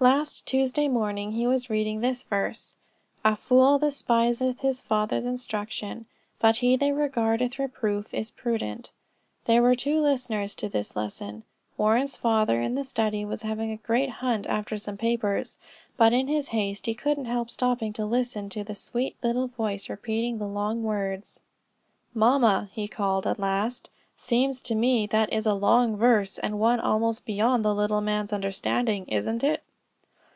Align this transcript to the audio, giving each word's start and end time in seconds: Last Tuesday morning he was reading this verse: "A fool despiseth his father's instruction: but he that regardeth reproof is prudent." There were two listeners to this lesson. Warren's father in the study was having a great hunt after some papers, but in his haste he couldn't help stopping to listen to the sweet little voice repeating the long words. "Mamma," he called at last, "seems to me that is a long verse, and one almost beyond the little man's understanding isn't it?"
Last 0.00 0.46
Tuesday 0.46 0.86
morning 0.86 1.32
he 1.32 1.46
was 1.46 1.70
reading 1.70 2.00
this 2.00 2.24
verse: 2.24 2.76
"A 3.24 3.34
fool 3.36 3.78
despiseth 3.78 4.60
his 4.60 4.82
father's 4.82 5.24
instruction: 5.24 6.04
but 6.38 6.58
he 6.58 6.76
that 6.76 6.92
regardeth 6.92 7.58
reproof 7.58 8.12
is 8.12 8.30
prudent." 8.30 8.90
There 9.46 9.62
were 9.62 9.74
two 9.76 10.00
listeners 10.02 10.54
to 10.56 10.68
this 10.68 10.94
lesson. 10.94 11.44
Warren's 11.78 12.16
father 12.18 12.60
in 12.60 12.74
the 12.74 12.84
study 12.84 13.24
was 13.24 13.42
having 13.42 13.70
a 13.70 13.78
great 13.78 14.10
hunt 14.10 14.46
after 14.46 14.76
some 14.76 14.98
papers, 14.98 15.56
but 15.96 16.12
in 16.12 16.28
his 16.28 16.48
haste 16.48 16.84
he 16.84 16.94
couldn't 16.94 17.24
help 17.24 17.48
stopping 17.48 17.94
to 17.94 18.04
listen 18.04 18.50
to 18.50 18.62
the 18.62 18.74
sweet 18.74 19.16
little 19.22 19.46
voice 19.48 19.88
repeating 19.88 20.36
the 20.36 20.46
long 20.46 20.82
words. 20.82 21.40
"Mamma," 22.12 22.68
he 22.74 22.86
called 22.88 23.26
at 23.26 23.40
last, 23.40 23.88
"seems 24.16 24.60
to 24.60 24.74
me 24.74 25.06
that 25.06 25.32
is 25.32 25.46
a 25.46 25.54
long 25.54 25.96
verse, 25.96 26.36
and 26.38 26.58
one 26.60 26.80
almost 26.80 27.24
beyond 27.24 27.64
the 27.64 27.74
little 27.74 28.02
man's 28.02 28.34
understanding 28.34 29.06
isn't 29.08 29.42
it?" 29.42 29.62